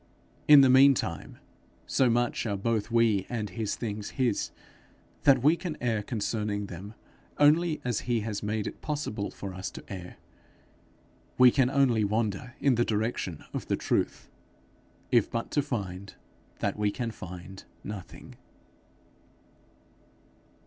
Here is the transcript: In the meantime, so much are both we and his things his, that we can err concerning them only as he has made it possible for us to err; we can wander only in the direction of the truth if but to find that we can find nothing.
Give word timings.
In 0.47 0.61
the 0.61 0.69
meantime, 0.71 1.37
so 1.85 2.09
much 2.09 2.47
are 2.47 2.57
both 2.57 2.89
we 2.89 3.27
and 3.29 3.51
his 3.51 3.75
things 3.75 4.09
his, 4.17 4.49
that 5.25 5.43
we 5.43 5.55
can 5.55 5.77
err 5.79 6.01
concerning 6.01 6.65
them 6.65 6.95
only 7.37 7.79
as 7.83 7.99
he 8.09 8.21
has 8.21 8.41
made 8.41 8.65
it 8.65 8.81
possible 8.81 9.29
for 9.29 9.53
us 9.53 9.69
to 9.69 9.83
err; 9.89 10.15
we 11.37 11.51
can 11.51 11.67
wander 12.09 12.39
only 12.41 12.51
in 12.65 12.73
the 12.73 12.83
direction 12.83 13.43
of 13.53 13.67
the 13.67 13.77
truth 13.77 14.27
if 15.11 15.29
but 15.29 15.51
to 15.51 15.61
find 15.61 16.15
that 16.61 16.79
we 16.79 16.89
can 16.89 17.11
find 17.11 17.65
nothing. 17.83 18.37